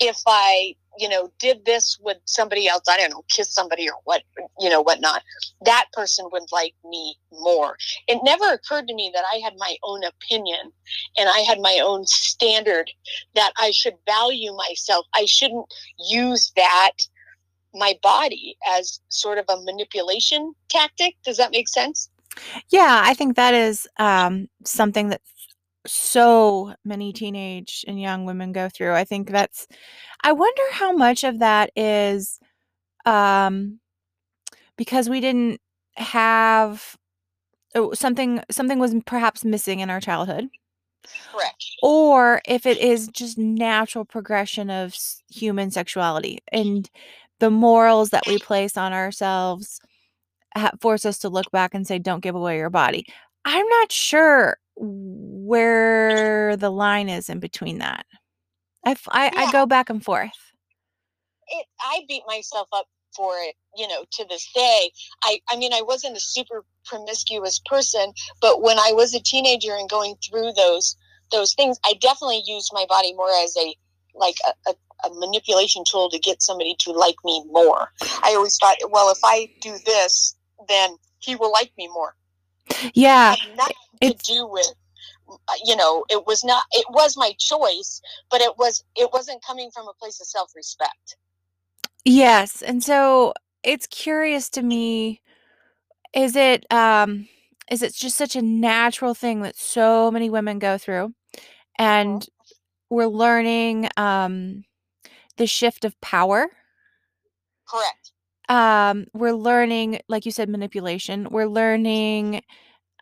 If 0.00 0.16
I, 0.26 0.74
you 0.98 1.08
know, 1.08 1.30
did 1.38 1.64
this 1.64 1.96
with 2.00 2.16
somebody 2.24 2.66
else, 2.66 2.82
I 2.88 2.96
don't 2.96 3.10
know, 3.10 3.24
kiss 3.30 3.52
somebody 3.52 3.88
or 3.88 3.96
what, 4.04 4.22
you 4.58 4.68
know, 4.68 4.82
whatnot, 4.82 5.22
that 5.64 5.86
person 5.92 6.26
would 6.32 6.50
like 6.50 6.74
me 6.84 7.16
more. 7.30 7.76
It 8.08 8.20
never 8.24 8.52
occurred 8.52 8.88
to 8.88 8.94
me 8.94 9.12
that 9.14 9.24
I 9.32 9.36
had 9.36 9.52
my 9.58 9.76
own 9.84 10.02
opinion 10.02 10.72
and 11.16 11.28
I 11.28 11.40
had 11.40 11.60
my 11.60 11.80
own 11.84 12.06
standard 12.06 12.90
that 13.34 13.52
I 13.58 13.70
should 13.70 13.94
value 14.06 14.52
myself. 14.56 15.06
I 15.14 15.26
shouldn't 15.26 15.66
use 15.98 16.52
that 16.56 16.92
my 17.74 17.98
body 18.02 18.56
as 18.68 19.00
sort 19.08 19.38
of 19.38 19.44
a 19.48 19.60
manipulation 19.62 20.54
tactic. 20.68 21.16
Does 21.24 21.36
that 21.36 21.50
make 21.50 21.68
sense? 21.68 22.10
Yeah, 22.68 23.02
I 23.04 23.14
think 23.14 23.36
that 23.36 23.54
is 23.54 23.88
um, 23.98 24.48
something 24.64 25.08
that 25.08 25.20
so 25.86 26.74
many 26.84 27.12
teenage 27.12 27.84
and 27.88 28.00
young 28.00 28.24
women 28.24 28.52
go 28.52 28.68
through. 28.68 28.92
I 28.92 29.04
think 29.04 29.30
that's, 29.30 29.66
I 30.22 30.32
wonder 30.32 30.62
how 30.72 30.92
much 30.92 31.24
of 31.24 31.38
that 31.38 31.70
is 31.74 32.38
um, 33.06 33.80
because 34.76 35.08
we 35.08 35.20
didn't 35.20 35.60
have 35.96 36.96
oh, 37.74 37.92
something, 37.94 38.42
something 38.50 38.78
was 38.78 38.94
perhaps 39.06 39.44
missing 39.44 39.80
in 39.80 39.90
our 39.90 40.00
childhood. 40.00 40.48
Correct. 41.32 41.64
Or 41.82 42.42
if 42.44 42.66
it 42.66 42.78
is 42.78 43.08
just 43.08 43.38
natural 43.38 44.04
progression 44.04 44.70
of 44.70 44.94
human 45.30 45.70
sexuality. 45.70 46.40
And 46.52 46.90
the 47.40 47.50
morals 47.50 48.10
that 48.10 48.26
we 48.26 48.38
place 48.38 48.76
on 48.76 48.92
ourselves 48.92 49.80
ha- 50.56 50.72
force 50.80 51.04
us 51.04 51.18
to 51.18 51.28
look 51.28 51.50
back 51.50 51.74
and 51.74 51.86
say, 51.86 51.98
don't 51.98 52.22
give 52.22 52.34
away 52.34 52.58
your 52.58 52.70
body. 52.70 53.06
I'm 53.44 53.66
not 53.66 53.90
sure 53.90 54.58
where 54.76 56.56
the 56.56 56.70
line 56.70 57.08
is 57.08 57.28
in 57.28 57.40
between 57.40 57.78
that. 57.78 58.06
I, 58.84 58.96
I, 59.08 59.24
yeah. 59.24 59.30
I 59.34 59.52
go 59.52 59.66
back 59.66 59.90
and 59.90 60.02
forth. 60.02 60.30
It, 61.48 61.66
I 61.80 62.02
beat 62.08 62.22
myself 62.26 62.68
up 62.72 62.86
for 63.14 63.32
it, 63.38 63.56
you 63.76 63.88
know, 63.88 64.04
to 64.12 64.24
this 64.28 64.48
day. 64.54 64.90
I, 65.24 65.40
I 65.50 65.56
mean, 65.56 65.72
I 65.72 65.82
wasn't 65.82 66.16
a 66.16 66.20
super 66.20 66.64
promiscuous 66.84 67.60
person, 67.66 68.12
but 68.40 68.62
when 68.62 68.78
I 68.78 68.92
was 68.92 69.14
a 69.14 69.20
teenager 69.20 69.74
and 69.74 69.88
going 69.88 70.14
through 70.28 70.52
those 70.52 70.96
those 71.32 71.54
things, 71.54 71.78
I 71.84 71.94
definitely 72.00 72.42
used 72.44 72.70
my 72.72 72.86
body 72.88 73.14
more 73.14 73.30
as 73.30 73.56
a 73.56 73.74
like 74.14 74.36
a, 74.46 74.70
a 74.70 74.74
a 75.04 75.14
manipulation 75.14 75.82
tool 75.90 76.10
to 76.10 76.18
get 76.18 76.42
somebody 76.42 76.76
to 76.78 76.92
like 76.92 77.16
me 77.24 77.42
more. 77.46 77.88
I 78.22 78.34
always 78.36 78.56
thought, 78.58 78.76
well, 78.90 79.10
if 79.10 79.18
I 79.24 79.48
do 79.60 79.76
this, 79.86 80.36
then 80.68 80.96
he 81.20 81.36
will 81.36 81.50
like 81.52 81.72
me 81.78 81.88
more. 81.88 82.14
Yeah. 82.94 83.34
Nothing 83.56 83.74
to 84.02 84.14
do 84.22 84.46
with 84.46 84.72
you 85.64 85.76
know 85.76 86.04
it 86.08 86.26
was 86.26 86.42
not 86.42 86.64
it 86.72 86.84
was 86.90 87.16
my 87.16 87.32
choice 87.38 88.00
but 88.30 88.40
it 88.40 88.52
was 88.58 88.82
it 88.96 89.08
wasn't 89.12 89.40
coming 89.44 89.70
from 89.70 89.86
a 89.86 89.92
place 89.94 90.20
of 90.20 90.26
self-respect 90.26 91.16
yes 92.04 92.62
and 92.62 92.82
so 92.82 93.32
it's 93.62 93.86
curious 93.86 94.48
to 94.48 94.60
me 94.60 95.20
is 96.12 96.34
it 96.34 96.66
um 96.72 97.28
is 97.70 97.80
it 97.80 97.94
just 97.94 98.16
such 98.16 98.34
a 98.34 98.42
natural 98.42 99.14
thing 99.14 99.42
that 99.42 99.56
so 99.56 100.10
many 100.10 100.28
women 100.28 100.58
go 100.58 100.76
through 100.76 101.14
and 101.78 102.22
mm-hmm. 102.22 102.39
We're 102.90 103.06
learning 103.06 103.88
um 103.96 104.64
the 105.36 105.46
shift 105.46 105.84
of 105.84 105.98
power. 106.00 106.48
Correct. 107.66 108.12
Um, 108.48 109.06
we're 109.14 109.32
learning, 109.32 110.00
like 110.08 110.26
you 110.26 110.32
said, 110.32 110.48
manipulation. 110.48 111.28
We're 111.30 111.46
learning 111.46 112.42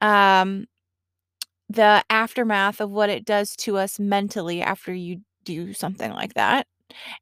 um, 0.00 0.66
the 1.68 2.04
aftermath 2.08 2.80
of 2.80 2.90
what 2.90 3.10
it 3.10 3.24
does 3.24 3.56
to 3.56 3.76
us 3.76 3.98
mentally 3.98 4.62
after 4.62 4.92
you 4.92 5.22
do 5.44 5.72
something 5.72 6.12
like 6.12 6.34
that. 6.34 6.66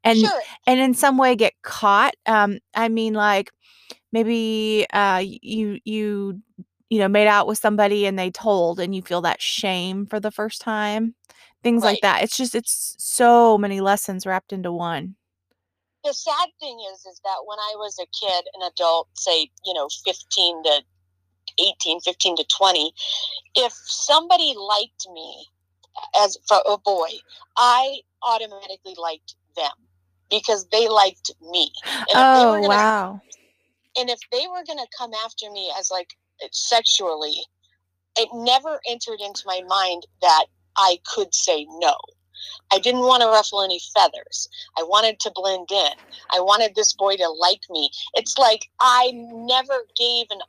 And 0.03 0.19
sure. 0.19 0.41
and 0.65 0.79
in 0.79 0.93
some 0.93 1.17
way 1.17 1.35
get 1.35 1.53
caught. 1.63 2.15
Um, 2.25 2.59
I 2.75 2.89
mean, 2.89 3.13
like 3.13 3.51
maybe 4.11 4.85
uh, 4.93 5.23
you 5.25 5.79
you 5.83 6.41
you 6.89 6.99
know 6.99 7.07
made 7.07 7.27
out 7.27 7.47
with 7.47 7.57
somebody 7.57 8.05
and 8.05 8.19
they 8.19 8.29
told, 8.29 8.79
and 8.79 8.93
you 8.93 9.01
feel 9.01 9.21
that 9.21 9.41
shame 9.41 10.05
for 10.05 10.19
the 10.19 10.31
first 10.31 10.61
time 10.61 11.15
things 11.67 11.83
like 11.83 12.01
that. 12.01 12.23
It's 12.23 12.37
just 12.37 12.55
it's 12.55 12.95
so 12.97 13.57
many 13.57 13.81
lessons 13.81 14.25
wrapped 14.25 14.51
into 14.53 14.71
one. 14.71 15.15
the 16.03 16.13
sad 16.13 16.49
thing 16.59 16.79
is 16.93 16.99
is 17.05 17.19
that 17.23 17.39
when 17.45 17.59
i 17.59 17.73
was 17.75 17.97
a 17.99 18.05
kid 18.19 18.45
an 18.55 18.61
adult 18.71 19.07
say 19.15 19.49
you 19.65 19.73
know 19.73 19.87
15 20.05 20.63
to 20.63 20.81
18 21.59 21.99
15 22.01 22.35
to 22.37 22.45
20 22.45 22.93
if 23.55 23.73
somebody 23.73 24.53
liked 24.57 25.07
me 25.13 25.45
as 26.23 26.37
for 26.47 26.59
a 26.69 26.77
boy 26.77 27.09
i 27.57 27.97
automatically 28.23 28.95
liked 28.97 29.35
them 29.55 29.71
because 30.29 30.67
they 30.71 30.87
liked 30.87 31.31
me 31.51 31.71
and 32.13 32.15
Oh, 32.15 32.53
gonna, 32.61 32.67
wow. 32.69 33.21
and 33.97 34.09
if 34.09 34.19
they 34.31 34.45
were 34.47 34.63
going 34.65 34.79
to 34.79 34.87
come 34.97 35.11
after 35.25 35.49
me 35.51 35.71
as 35.79 35.89
like 35.91 36.11
sexually 36.51 37.37
it 38.15 38.29
never 38.33 38.79
entered 38.87 39.19
into 39.19 39.43
my 39.45 39.61
mind 39.67 40.03
that 40.21 40.45
i 40.77 40.97
could 41.13 41.33
say 41.33 41.65
no 41.79 41.95
I 42.71 42.79
didn't 42.79 43.01
want 43.01 43.21
to 43.21 43.27
ruffle 43.27 43.63
any 43.63 43.79
feathers. 43.95 44.47
I 44.77 44.83
wanted 44.83 45.19
to 45.21 45.31
blend 45.33 45.69
in. 45.71 45.93
I 46.31 46.39
wanted 46.39 46.75
this 46.75 46.93
boy 46.93 47.15
to 47.15 47.29
like 47.29 47.61
me. 47.69 47.89
It's 48.13 48.37
like 48.37 48.67
I 48.79 49.11
never 49.13 49.85
gave 49.97 50.27
an, 50.29 50.39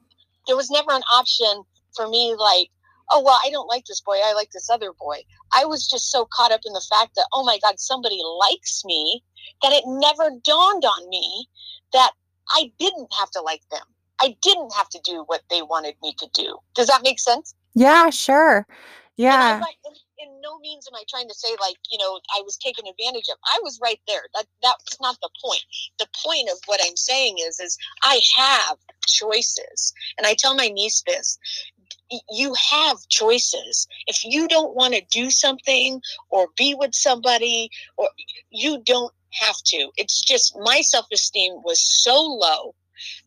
there 0.47 0.57
was 0.57 0.71
never 0.71 0.91
an 0.93 1.03
option 1.13 1.63
for 1.95 2.09
me, 2.09 2.35
like, 2.39 2.69
oh, 3.11 3.23
well, 3.25 3.41
I 3.45 3.51
don't 3.51 3.69
like 3.69 3.85
this 3.87 4.01
boy. 4.01 4.19
I 4.23 4.33
like 4.35 4.51
this 4.51 4.69
other 4.71 4.93
boy. 4.99 5.19
I 5.57 5.65
was 5.65 5.89
just 5.89 6.11
so 6.11 6.27
caught 6.33 6.53
up 6.53 6.61
in 6.67 6.73
the 6.73 6.87
fact 6.91 7.15
that, 7.17 7.27
oh 7.33 7.45
my 7.45 7.59
God, 7.63 7.79
somebody 7.79 8.21
likes 8.39 8.83
me 8.85 9.23
that 9.63 9.73
it 9.73 9.85
never 9.87 10.31
dawned 10.45 10.85
on 10.85 11.09
me 11.09 11.49
that 11.93 12.13
I 12.51 12.73
didn't 12.79 13.13
have 13.19 13.31
to 13.33 13.41
like 13.41 13.63
them. 13.71 13.85
I 14.21 14.37
didn't 14.43 14.75
have 14.75 14.89
to 14.91 15.01
do 15.05 15.23
what 15.27 15.43
they 15.49 15.63
wanted 15.63 15.95
me 16.03 16.15
to 16.19 16.29
do. 16.35 16.59
Does 16.75 16.89
that 16.89 17.03
make 17.03 17.21
sense? 17.21 17.55
Yeah, 17.75 18.11
sure. 18.11 18.59
And 18.59 18.67
Yeah. 19.17 19.61
Like, 19.61 19.77
in, 20.19 20.41
no 20.41 20.59
means 20.59 20.87
am 20.89 20.95
I 20.95 21.05
trying 21.09 21.29
to 21.29 21.35
say 21.35 21.51
like, 21.61 21.77
you 21.91 21.99
know, 21.99 22.21
I 22.37 22.43
was 22.43 22.57
taken 22.57 22.87
advantage 22.87 23.29
of. 23.31 23.39
I 23.47 23.59
was 23.63 23.79
right 23.83 24.01
there. 24.07 24.23
That 24.35 24.47
that's 24.63 25.01
not 25.01 25.17
the 25.21 25.31
point. 25.45 25.63
The 25.99 26.09
point 26.25 26.49
of 26.51 26.59
what 26.67 26.81
I'm 26.85 26.97
saying 26.97 27.37
is, 27.41 27.61
is 27.61 27.77
I 28.03 28.21
have 28.37 28.79
choices, 29.07 29.93
and 30.17 30.27
I 30.27 30.35
tell 30.39 30.55
my 30.55 30.69
niece 30.69 31.03
this: 31.07 31.39
you 32.31 32.55
have 32.71 32.97
choices. 33.09 33.87
If 34.07 34.25
you 34.25 34.49
don't 34.49 34.75
want 34.75 34.95
to 34.95 35.03
do 35.11 35.31
something 35.31 36.01
or 36.31 36.49
be 36.57 36.75
with 36.75 36.95
somebody, 36.95 37.71
or 37.97 38.09
you 38.51 38.83
don't 38.85 39.13
have 39.33 39.57
to. 39.67 39.91
It's 39.97 40.23
just 40.23 40.57
my 40.61 40.81
self 40.81 41.07
esteem 41.13 41.55
was 41.65 41.81
so 41.81 42.21
low 42.21 42.75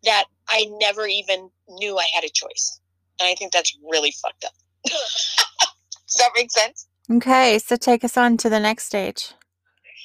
that 0.03 0.25
I 0.50 0.67
never 0.79 1.07
even 1.07 1.50
knew 1.69 1.98
I 1.98 2.05
had 2.13 2.24
a 2.24 2.29
choice, 2.29 2.79
and 3.19 3.27
I 3.27 3.36
think 3.36 3.51
that's 3.51 3.77
really 3.89 4.13
fucked 4.21 4.45
up. 4.45 4.53
Does 6.11 6.19
that 6.19 6.31
make 6.35 6.51
sense? 6.51 6.87
Okay, 7.11 7.59
so 7.59 7.75
take 7.75 8.03
us 8.03 8.17
on 8.17 8.37
to 8.37 8.49
the 8.49 8.59
next 8.59 8.85
stage. 8.85 9.33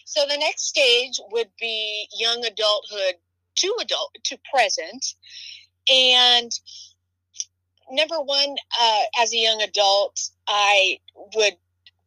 So 0.04 0.25
the 0.28 0.36
next 0.38 0.68
stage 0.68 1.20
would 1.32 1.48
be 1.60 2.08
young 2.16 2.44
adulthood 2.44 3.16
to 3.56 3.76
adult 3.80 4.16
to 4.25 4.38
present. 4.52 5.14
And 5.92 6.50
number 7.90 8.20
one, 8.20 8.56
uh, 8.80 9.02
as 9.20 9.32
a 9.32 9.36
young 9.36 9.62
adult, 9.62 10.20
I 10.46 10.98
would 11.34 11.56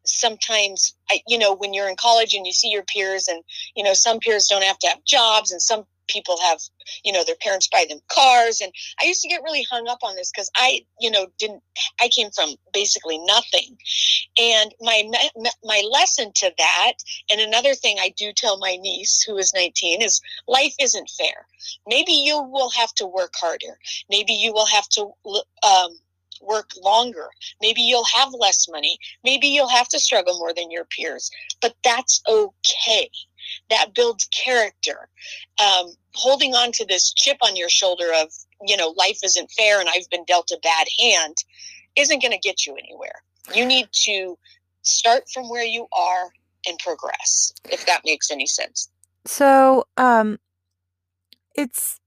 sometimes, 0.06 0.96
I, 1.10 1.22
you 1.28 1.38
know, 1.38 1.54
when 1.54 1.74
you're 1.74 1.90
in 1.90 1.96
college 1.96 2.34
and 2.34 2.46
you 2.46 2.54
see 2.54 2.70
your 2.70 2.84
peers, 2.84 3.28
and, 3.28 3.44
you 3.76 3.84
know, 3.84 3.94
some 3.94 4.20
peers 4.20 4.48
don't 4.48 4.64
have 4.64 4.80
to 4.80 4.88
have 4.88 5.04
jobs, 5.06 5.52
and 5.52 5.62
some 5.62 5.86
people 6.10 6.38
have, 6.42 6.60
you 7.04 7.14
know, 7.14 7.24
their 7.24 7.36
parents 7.36 7.70
buy 7.72 7.86
them 7.88 8.00
cars. 8.12 8.62
And 8.62 8.72
I 9.02 9.06
used 9.06 9.22
to 9.22 9.30
get 9.30 9.44
really 9.44 9.64
hung 9.70 9.88
up 9.88 10.00
on 10.04 10.16
this 10.16 10.32
because 10.34 10.52
I, 10.56 10.82
you 11.00 11.12
know, 11.12 11.28
didn't, 11.38 11.64
I 12.02 12.10
came 12.10 12.30
from 12.32 12.56
basically 12.74 13.20
nothing. 13.20 13.78
And 14.38 14.74
my 14.82 15.10
my 15.64 15.84
lesson 15.90 16.32
to 16.36 16.52
that, 16.58 16.94
and 17.32 17.42
another 17.42 17.76
thing 17.76 17.98
I 18.00 18.14
do 18.18 18.32
tell 18.34 18.58
my 18.58 18.78
niece 18.82 19.22
who 19.22 19.38
is 19.38 19.54
19 19.56 20.02
is 20.02 20.22
life 20.48 20.74
isn't 20.80 21.10
fair. 21.18 21.46
Maybe 21.88 22.14
you 22.14 22.42
will 22.42 22.70
have 22.72 22.94
to 22.96 23.06
work 23.06 23.34
harder. 23.36 23.78
Maybe 24.10 24.34
you 24.34 24.54
will 24.54 24.66
have 24.66 24.88
to 24.90 25.12
um, 25.64 25.92
work 26.42 26.72
longer. 26.82 27.30
Maybe 27.62 27.82
you'll 27.82 28.06
have 28.16 28.30
less 28.34 28.68
money. 28.70 28.98
Maybe 29.24 29.48
you'll 29.48 29.70
have 29.70 29.90
to 29.90 30.00
struggle 30.00 30.38
more 30.40 30.54
than 30.54 30.72
your 30.72 30.86
peers. 30.86 31.30
But 31.62 31.76
that's 31.84 32.22
okay. 32.28 33.10
That 33.70 33.94
builds 33.94 34.28
character. 34.28 35.10
Um, 35.62 35.94
holding 36.14 36.54
on 36.54 36.72
to 36.74 36.86
this 36.86 37.14
chip 37.14 37.38
on 37.42 37.56
your 37.56 37.70
shoulder 37.70 38.12
of 38.16 38.30
you 38.66 38.76
know 38.76 38.94
life 38.98 39.20
isn't 39.24 39.52
fair 39.52 39.80
and 39.80 39.90
I've 39.90 40.10
been 40.10 40.26
dealt 40.26 40.52
a 40.52 40.60
bad 40.62 40.88
hand 41.00 41.36
isn't 41.96 42.22
going 42.22 42.32
to 42.32 42.40
get 42.40 42.66
you 42.66 42.76
anywhere. 42.76 43.22
You 43.54 43.66
need 43.66 43.88
to 44.06 44.38
start 44.84 45.24
from 45.34 45.50
where 45.50 45.66
you 45.66 45.88
are 45.92 46.32
and 46.68 46.78
progress, 46.80 47.54
if 47.72 47.86
that 47.86 48.02
makes 48.06 48.32
any 48.32 48.46
sense. 48.46 48.90
So, 49.26 49.86
um, 49.98 50.40
it's 51.56 52.00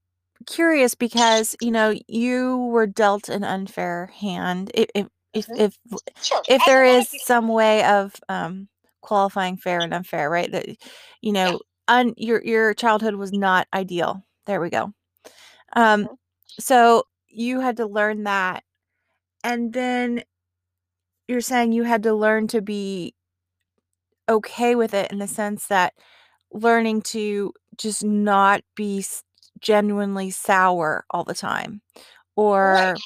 curious 0.47 0.95
because 0.95 1.55
you 1.61 1.71
know 1.71 1.95
you 2.09 2.57
were 2.57 2.87
dealt 2.87 3.29
an 3.29 3.45
unfair 3.45 4.11
hand. 4.19 4.71
If 4.75 4.89
if 4.95 5.07
if 5.33 5.47
Mhm. 5.47 5.61
if, 5.61 5.77
Sure. 6.23 6.43
if 6.49 6.65
there 6.67 6.85
a 6.85 6.93
lot 6.93 7.01
of 7.01 7.15
is 7.15 7.23
some 7.23 7.49
way 7.49 7.85
of 7.85 8.15
um 8.29 8.69
qualifying 9.01 9.57
fair 9.57 9.81
and 9.81 9.93
unfair, 9.93 10.31
right? 10.31 10.51
That 10.51 10.67
you 11.21 11.33
know, 11.33 11.61
un, 11.93 12.15
your 12.19 12.43
your 12.45 12.75
childhood 12.75 13.17
was 13.17 13.33
not 13.33 13.69
ideal. 13.75 14.25
There 14.47 14.61
we 14.61 14.71
go. 14.71 14.95
Um, 15.75 16.09
Mhm. 16.09 16.17
so 16.61 17.05
you 17.29 17.61
had 17.61 17.77
to 17.79 17.87
learn 17.87 18.25
that, 18.25 18.65
and 19.45 19.73
then 19.73 20.25
you're 21.29 21.41
saying 21.41 21.73
you 21.73 21.83
had 21.85 22.03
to 22.05 22.15
learn 22.15 22.47
to 22.49 22.61
be 22.61 23.15
okay 24.29 24.75
with 24.75 24.95
it 24.95 25.11
in 25.11 25.19
the 25.19 25.27
sense 25.29 25.67
that 25.69 25.95
learning 26.53 27.03
to 27.03 27.53
just 27.79 28.05
not 28.05 28.63
be 28.77 29.05
genuinely 29.61 30.31
sour 30.31 31.05
all 31.11 31.25
the 31.25 31.35
time 31.35 31.81
or 32.37 32.95
Right. 32.95 33.01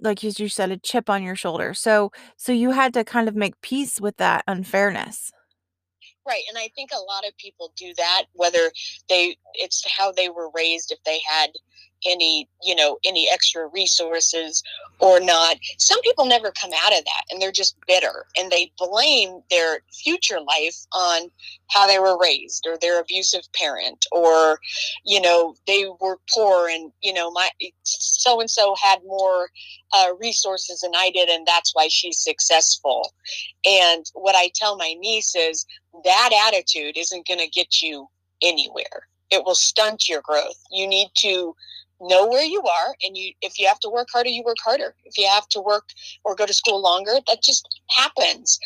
like 0.00 0.24
as 0.24 0.40
you 0.40 0.48
said 0.48 0.70
a 0.70 0.78
chip 0.78 1.10
on 1.10 1.22
your 1.22 1.36
shoulder 1.36 1.74
so 1.74 2.12
so 2.36 2.52
you 2.52 2.72
had 2.72 2.94
to 2.94 3.04
kind 3.04 3.28
of 3.28 3.36
make 3.36 3.60
peace 3.62 4.00
with 4.00 4.16
that 4.18 4.44
unfairness 4.48 5.32
Right. 6.30 6.44
And 6.48 6.58
I 6.58 6.70
think 6.76 6.90
a 6.92 7.00
lot 7.00 7.26
of 7.26 7.36
people 7.38 7.72
do 7.76 7.92
that, 7.96 8.26
whether 8.34 8.70
they, 9.08 9.36
it's 9.54 9.84
how 9.98 10.12
they 10.12 10.28
were 10.28 10.50
raised, 10.54 10.92
if 10.92 11.02
they 11.04 11.20
had 11.28 11.50
any, 12.06 12.48
you 12.62 12.74
know, 12.74 12.98
any 13.06 13.28
extra 13.32 13.68
resources 13.68 14.62
or 14.98 15.20
not. 15.20 15.56
Some 15.78 16.00
people 16.02 16.26
never 16.26 16.52
come 16.52 16.70
out 16.84 16.96
of 16.98 17.04
that 17.04 17.24
and 17.30 17.40
they're 17.40 17.52
just 17.52 17.76
bitter 17.86 18.26
and 18.36 18.50
they 18.50 18.72
blame 18.78 19.40
their 19.50 19.80
future 19.92 20.40
life 20.40 20.76
on 20.92 21.30
how 21.68 21.86
they 21.86 21.98
were 21.98 22.18
raised 22.18 22.66
or 22.66 22.76
their 22.78 23.00
abusive 23.00 23.42
parent 23.54 24.04
or, 24.12 24.58
you 25.04 25.20
know, 25.20 25.54
they 25.66 25.86
were 26.00 26.18
poor 26.34 26.68
and, 26.68 26.92
you 27.02 27.12
know, 27.12 27.30
my 27.30 27.48
so 27.82 28.40
and 28.40 28.50
so 28.50 28.74
had 28.82 28.98
more 29.06 29.48
uh, 29.92 30.08
resources 30.20 30.80
than 30.80 30.92
I 30.96 31.10
did 31.10 31.28
and 31.28 31.46
that's 31.46 31.74
why 31.74 31.88
she's 31.88 32.18
successful. 32.18 33.12
And 33.64 34.04
what 34.14 34.34
I 34.36 34.50
tell 34.54 34.76
my 34.76 34.94
niece 34.98 35.34
is, 35.34 35.66
that 36.04 36.30
attitude 36.48 36.96
isn't 36.96 37.26
going 37.26 37.40
to 37.40 37.48
get 37.48 37.82
you 37.82 38.08
anywhere. 38.42 39.08
It 39.30 39.44
will 39.44 39.54
stunt 39.54 40.08
your 40.08 40.22
growth. 40.22 40.58
You 40.70 40.86
need 40.86 41.08
to 41.18 41.54
know 42.00 42.26
where 42.26 42.44
you 42.44 42.62
are 42.62 42.94
and 43.02 43.16
you 43.16 43.32
if 43.42 43.58
you 43.58 43.66
have 43.66 43.80
to 43.80 43.90
work 43.90 44.08
harder 44.12 44.28
you 44.28 44.42
work 44.44 44.58
harder. 44.62 44.94
If 45.04 45.18
you 45.18 45.26
have 45.28 45.48
to 45.48 45.60
work 45.60 45.84
or 46.24 46.34
go 46.34 46.46
to 46.46 46.54
school 46.54 46.80
longer 46.80 47.14
that 47.26 47.42
just 47.42 47.66
happens. 47.90 48.58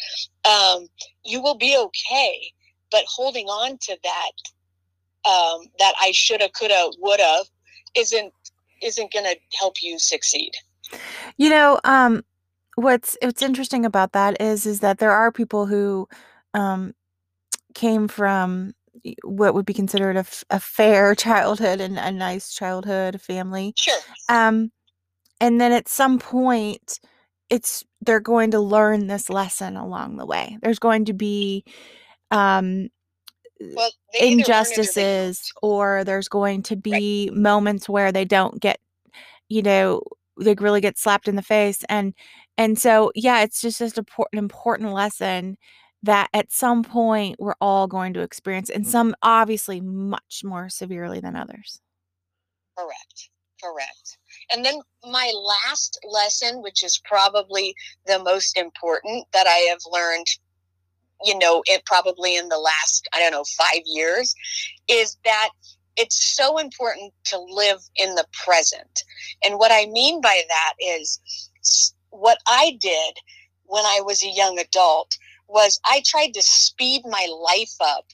Um, 0.44 0.86
you 1.24 1.42
will 1.42 1.56
be 1.56 1.76
okay 1.76 2.52
but 2.90 3.04
holding 3.08 3.46
on 3.46 3.78
to 3.82 3.96
that 4.04 5.28
um, 5.28 5.66
that 5.78 5.94
i 6.00 6.10
shoulda 6.12 6.48
coulda 6.50 6.90
woulda 6.98 7.42
isn't 7.96 8.32
isn't 8.82 9.10
to 9.10 9.36
help 9.58 9.76
you 9.82 9.98
succeed. 9.98 10.52
You 11.36 11.50
know 11.50 11.80
um 11.84 12.24
what's 12.76 13.16
what's 13.22 13.42
interesting 13.42 13.84
about 13.84 14.12
that 14.12 14.40
is 14.40 14.66
is 14.66 14.80
that 14.80 14.98
there 14.98 15.12
are 15.12 15.32
people 15.32 15.66
who 15.66 16.08
um 16.52 16.94
came 17.74 18.08
from 18.08 18.74
what 19.24 19.54
would 19.54 19.66
be 19.66 19.74
considered 19.74 20.16
a, 20.16 20.20
f- 20.20 20.44
a 20.50 20.60
fair 20.60 21.14
childhood 21.14 21.80
and 21.80 21.98
a 21.98 22.10
nice 22.10 22.54
childhood 22.54 23.20
family. 23.20 23.74
Sure. 23.76 23.98
Um 24.28 24.70
and 25.40 25.60
then 25.60 25.72
at 25.72 25.88
some 25.88 26.18
point 26.18 27.00
it's 27.50 27.84
they're 28.00 28.20
going 28.20 28.50
to 28.50 28.60
learn 28.60 29.06
this 29.06 29.28
lesson 29.30 29.76
along 29.76 30.16
the 30.16 30.26
way. 30.26 30.58
There's 30.62 30.78
going 30.78 31.04
to 31.06 31.12
be 31.12 31.64
um 32.30 32.88
well 33.60 33.90
they 34.12 34.20
either 34.20 34.28
learn 34.30 34.40
it 34.40 34.40
or 34.40 34.40
injustices 34.40 35.52
or 35.62 36.04
there's 36.04 36.28
going 36.28 36.62
to 36.64 36.76
be 36.76 37.30
moments 37.32 37.88
where 37.88 38.12
they 38.12 38.24
don't 38.24 38.60
get 38.60 38.78
you 39.48 39.62
know 39.62 40.02
they 40.40 40.54
really 40.54 40.80
get 40.80 40.98
slapped 40.98 41.28
in 41.28 41.36
the 41.36 41.42
face 41.42 41.84
and 41.88 42.14
and 42.58 42.78
so 42.78 43.12
yeah 43.14 43.42
it's 43.42 43.60
just 43.60 43.78
just 43.78 43.98
an 43.98 44.04
important 44.32 44.92
lesson 44.92 45.56
that 46.04 46.28
at 46.32 46.52
some 46.52 46.84
point 46.84 47.36
we're 47.38 47.54
all 47.60 47.86
going 47.86 48.12
to 48.14 48.20
experience 48.20 48.70
and 48.70 48.84
mm-hmm. 48.84 48.90
some 48.90 49.14
obviously 49.22 49.80
much 49.80 50.42
more 50.44 50.68
severely 50.68 51.20
than 51.20 51.34
others 51.36 51.80
Correct. 52.76 53.30
Correct. 53.62 54.18
And 54.52 54.64
then 54.64 54.80
my 55.04 55.32
last 55.34 55.98
lesson, 56.04 56.60
which 56.62 56.82
is 56.82 57.00
probably 57.04 57.74
the 58.06 58.18
most 58.18 58.58
important 58.58 59.26
that 59.32 59.46
I 59.46 59.68
have 59.70 59.80
learned 59.90 60.26
you 61.24 61.38
know, 61.38 61.62
it 61.66 61.86
probably 61.86 62.36
in 62.36 62.48
the 62.48 62.58
last, 62.58 63.08
I 63.14 63.20
don't 63.20 63.30
know, 63.30 63.44
five 63.56 63.82
years, 63.86 64.34
is 64.88 65.16
that 65.24 65.50
it's 65.96 66.22
so 66.22 66.58
important 66.58 67.14
to 67.26 67.38
live 67.38 67.78
in 67.96 68.14
the 68.14 68.26
present. 68.44 69.04
And 69.42 69.58
what 69.58 69.72
I 69.72 69.86
mean 69.86 70.20
by 70.20 70.42
that 70.48 70.72
is 70.78 71.20
what 72.10 72.38
I 72.46 72.76
did 72.78 73.14
when 73.64 73.84
I 73.86 74.00
was 74.04 74.22
a 74.22 74.28
young 74.28 74.58
adult 74.58 75.16
was 75.48 75.80
I 75.84 76.02
tried 76.06 76.34
to 76.34 76.42
speed 76.42 77.02
my 77.06 77.28
life 77.42 77.74
up 77.80 78.06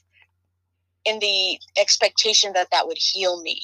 in 1.05 1.19
the 1.19 1.59
expectation 1.77 2.53
that 2.53 2.69
that 2.71 2.87
would 2.87 2.97
heal 2.97 3.41
me. 3.41 3.61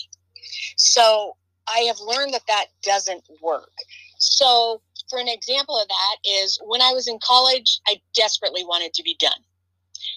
So 0.77 1.35
I 1.67 1.79
have 1.81 1.99
learned 1.99 2.33
that 2.33 2.47
that 2.47 2.67
doesn't 2.83 3.23
work. 3.41 3.71
So, 4.19 4.81
for 5.09 5.19
an 5.19 5.27
example 5.27 5.77
of 5.79 5.87
that, 5.87 6.17
is 6.29 6.59
when 6.65 6.81
I 6.81 6.91
was 6.91 7.07
in 7.07 7.19
college, 7.23 7.79
I 7.87 8.01
desperately 8.13 8.63
wanted 8.63 8.93
to 8.93 9.03
be 9.03 9.15
done. 9.19 9.39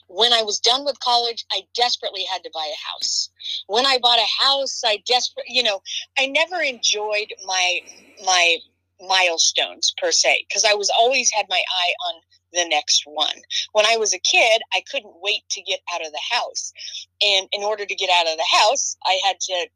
When 0.08 0.32
I 0.32 0.42
was 0.42 0.58
done 0.60 0.84
with 0.84 0.98
college, 1.00 1.44
I 1.52 1.62
desperately 1.74 2.24
had 2.24 2.42
to 2.44 2.50
buy 2.52 2.66
a 2.66 2.90
house. 2.90 3.30
When 3.66 3.86
I 3.86 3.98
bought 3.98 4.18
a 4.18 4.44
house, 4.44 4.82
I 4.84 5.02
desperate, 5.06 5.46
you 5.48 5.62
know, 5.62 5.80
I 6.18 6.26
never 6.26 6.60
enjoyed 6.60 7.32
my 7.46 7.80
my 8.24 8.58
milestones 9.00 9.94
per 9.98 10.12
se 10.12 10.44
because 10.48 10.64
I 10.64 10.74
was 10.74 10.90
always 11.00 11.30
had 11.32 11.46
my 11.48 11.56
eye 11.60 11.94
on 12.08 12.20
the 12.52 12.66
next 12.68 13.02
one. 13.06 13.36
When 13.72 13.86
I 13.86 13.96
was 13.96 14.14
a 14.14 14.18
kid, 14.18 14.62
I 14.74 14.82
couldn't 14.90 15.14
wait 15.22 15.42
to 15.50 15.62
get 15.62 15.80
out 15.94 16.04
of 16.04 16.12
the 16.12 16.36
house. 16.36 16.72
And 17.20 17.48
in 17.52 17.62
order 17.62 17.86
to 17.86 17.94
get 17.94 18.10
out 18.10 18.30
of 18.30 18.36
the 18.36 18.58
house, 18.58 18.96
I 19.04 19.18
had 19.24 19.40
to 19.40 19.66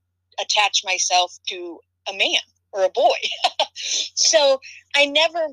attach 0.40 0.82
myself 0.84 1.38
to 1.48 1.78
a 2.08 2.12
man 2.12 2.40
or 2.72 2.84
a 2.84 2.90
boy. 2.90 3.16
so 3.74 4.60
I 4.96 5.06
never 5.06 5.48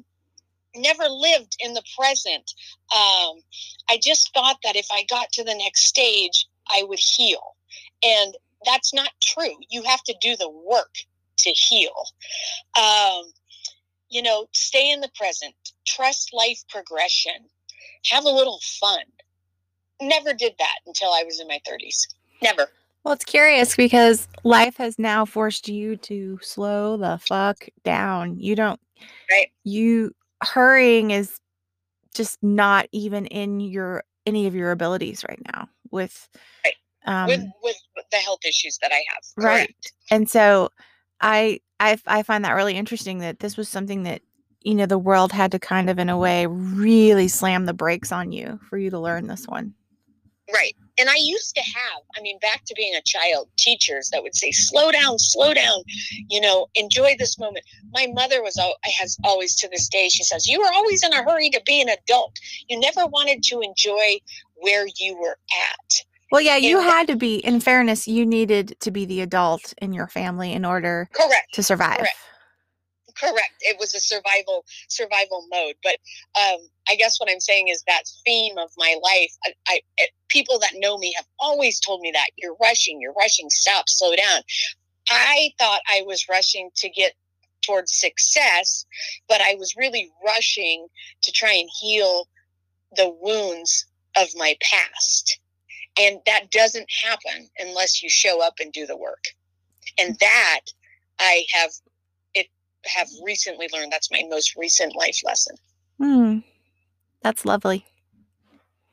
never 0.75 1.03
lived 1.03 1.57
in 1.59 1.73
the 1.73 1.83
present. 1.97 2.53
Um, 2.95 3.41
I 3.89 3.99
just 4.01 4.33
thought 4.33 4.57
that 4.63 4.75
if 4.75 4.87
I 4.91 5.03
got 5.09 5.29
to 5.33 5.43
the 5.43 5.55
next 5.55 5.85
stage, 5.85 6.47
I 6.69 6.83
would 6.83 6.99
heal. 6.99 7.41
And 8.03 8.35
that's 8.65 8.93
not 8.93 9.09
true. 9.21 9.55
You 9.69 9.83
have 9.83 10.01
to 10.03 10.15
do 10.21 10.35
the 10.37 10.49
work 10.49 10.93
to 11.39 11.49
heal. 11.49 11.93
Um, 12.77 13.23
you 14.11 14.21
know, 14.21 14.45
stay 14.53 14.91
in 14.91 15.01
the 15.01 15.09
present, 15.15 15.55
trust 15.87 16.31
life 16.33 16.61
progression, 16.69 17.33
have 18.05 18.25
a 18.25 18.29
little 18.29 18.59
fun. 18.79 19.03
Never 20.01 20.33
did 20.33 20.53
that 20.59 20.79
until 20.85 21.09
I 21.09 21.23
was 21.23 21.39
in 21.39 21.47
my 21.47 21.59
30s. 21.67 22.07
Never. 22.43 22.67
Well, 23.03 23.13
it's 23.13 23.25
curious 23.25 23.75
because 23.75 24.27
life 24.43 24.77
has 24.77 24.99
now 24.99 25.25
forced 25.25 25.67
you 25.67 25.95
to 25.97 26.37
slow 26.41 26.97
the 26.97 27.19
fuck 27.25 27.65
down. 27.83 28.37
You 28.37 28.55
don't, 28.55 28.79
right? 29.31 29.47
You 29.63 30.13
hurrying 30.43 31.11
is 31.11 31.39
just 32.13 32.37
not 32.43 32.87
even 32.91 33.25
in 33.27 33.59
your 33.59 34.03
any 34.27 34.45
of 34.45 34.53
your 34.53 34.71
abilities 34.71 35.23
right 35.27 35.39
now 35.51 35.67
with 35.89 36.29
right. 36.63 36.73
um 37.05 37.27
with, 37.27 37.43
with 37.63 38.05
the 38.11 38.17
health 38.17 38.41
issues 38.45 38.77
that 38.83 38.91
I 38.91 39.03
have. 39.13 39.23
Correct. 39.39 39.71
Right. 39.71 39.91
And 40.11 40.29
so 40.29 40.69
I 41.21 41.59
I 41.79 41.97
I 42.07 42.23
find 42.23 42.43
that 42.45 42.53
really 42.53 42.75
interesting 42.75 43.19
that 43.19 43.39
this 43.39 43.57
was 43.57 43.69
something 43.69 44.03
that 44.03 44.21
you 44.61 44.75
know 44.75 44.85
the 44.85 44.97
world 44.97 45.31
had 45.31 45.51
to 45.51 45.59
kind 45.59 45.89
of 45.89 45.99
in 45.99 46.09
a 46.09 46.17
way 46.17 46.45
really 46.47 47.27
slam 47.27 47.65
the 47.65 47.73
brakes 47.73 48.11
on 48.11 48.31
you 48.31 48.59
for 48.69 48.77
you 48.77 48.89
to 48.89 48.99
learn 48.99 49.27
this 49.27 49.47
one. 49.47 49.73
Right. 50.53 50.75
And 50.99 51.09
I 51.09 51.15
used 51.17 51.55
to 51.55 51.61
have, 51.61 52.01
I 52.17 52.21
mean, 52.21 52.37
back 52.39 52.63
to 52.65 52.73
being 52.75 52.93
a 52.95 53.01
child, 53.05 53.47
teachers 53.57 54.09
that 54.09 54.21
would 54.21 54.35
say, 54.35 54.51
slow 54.51 54.91
down, 54.91 55.17
slow 55.17 55.53
down, 55.53 55.83
you 56.29 56.41
know, 56.41 56.67
enjoy 56.75 57.15
this 57.17 57.39
moment. 57.39 57.65
My 57.93 58.07
mother 58.13 58.41
was, 58.43 58.59
has 58.99 59.17
always 59.23 59.55
to 59.55 59.69
this 59.69 59.87
day, 59.87 60.09
she 60.09 60.23
says, 60.23 60.47
you 60.47 60.59
were 60.59 60.71
always 60.73 61.03
in 61.03 61.13
a 61.13 61.23
hurry 61.23 61.49
to 61.51 61.61
be 61.65 61.81
an 61.81 61.89
adult. 61.89 62.37
You 62.67 62.79
never 62.79 63.05
wanted 63.07 63.43
to 63.43 63.61
enjoy 63.61 64.19
where 64.55 64.85
you 64.99 65.17
were 65.17 65.37
at. 65.69 66.03
Well, 66.31 66.41
yeah, 66.41 66.55
you 66.55 66.79
had 66.79 67.07
to 67.07 67.15
be, 67.15 67.35
in 67.37 67.59
fairness, 67.59 68.07
you 68.07 68.25
needed 68.25 68.77
to 68.79 68.91
be 68.91 69.05
the 69.05 69.21
adult 69.21 69.73
in 69.81 69.91
your 69.91 70.07
family 70.07 70.53
in 70.53 70.63
order 70.63 71.09
correct, 71.13 71.53
to 71.53 71.63
survive. 71.63 71.97
Correct 71.97 72.15
correct. 73.21 73.53
It 73.61 73.77
was 73.79 73.93
a 73.93 73.99
survival 73.99 74.65
survival 74.87 75.45
mode 75.51 75.75
but 75.83 75.97
um, 76.39 76.59
i 76.89 76.95
guess 76.95 77.19
what 77.19 77.29
i'm 77.29 77.39
saying 77.39 77.67
is 77.67 77.83
that 77.87 78.03
theme 78.25 78.57
of 78.57 78.69
my 78.77 78.95
life 79.03 79.31
I, 79.45 79.53
I, 79.67 79.79
eh, 79.99 80.05
people 80.29 80.59
that 80.59 80.73
know 80.75 80.97
me 80.97 81.13
have 81.15 81.25
always 81.39 81.79
told 81.79 82.01
me 82.01 82.11
that 82.11 82.29
you're 82.37 82.55
rushing 82.61 82.99
you're 83.01 83.13
rushing 83.13 83.49
stop 83.49 83.89
slow 83.89 84.15
down. 84.15 84.41
I 85.09 85.51
thought 85.59 85.81
i 85.89 86.03
was 86.05 86.27
rushing 86.29 86.69
to 86.77 86.89
get 86.89 87.13
towards 87.65 87.93
success 87.93 88.85
but 89.27 89.41
i 89.41 89.55
was 89.55 89.75
really 89.75 90.09
rushing 90.25 90.87
to 91.21 91.31
try 91.31 91.53
and 91.53 91.69
heal 91.79 92.27
the 92.95 93.09
wounds 93.21 93.85
of 94.17 94.27
my 94.35 94.55
past 94.61 95.39
and 95.99 96.19
that 96.25 96.51
doesn't 96.51 96.89
happen 97.03 97.49
unless 97.57 98.01
you 98.01 98.09
show 98.09 98.41
up 98.41 98.55
and 98.59 98.71
do 98.71 98.85
the 98.85 98.97
work 98.97 99.23
and 99.97 100.15
that 100.19 100.61
i 101.19 101.43
have 101.53 101.71
it 102.33 102.47
have 102.85 103.07
recently 103.23 103.67
learned. 103.73 103.91
That's 103.91 104.11
my 104.11 104.23
most 104.29 104.55
recent 104.55 104.95
life 104.95 105.19
lesson. 105.23 105.55
Hmm. 105.97 106.39
That's 107.21 107.45
lovely. 107.45 107.85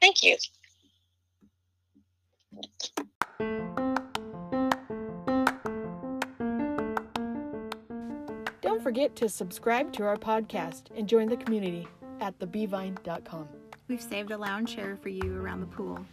Thank 0.01 0.23
you. 0.23 0.37
Don't 8.61 8.83
forget 8.83 9.17
to 9.17 9.29
subscribe 9.29 9.93
to 9.95 10.05
our 10.05 10.17
podcast 10.17 10.85
and 10.97 11.09
join 11.09 11.29
the 11.29 11.37
community 11.37 11.89
at 12.21 12.39
thebvine.com. 12.39 13.49
We've 13.89 14.03
saved 14.03 14.31
a 14.31 14.39
lounge 14.39 14.75
chair 14.75 14.99
for 15.01 15.09
you 15.09 15.35
around 15.41 15.61
the 15.61 15.67
pool. 15.67 16.05